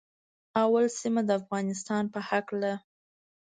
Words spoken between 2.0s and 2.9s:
په هکله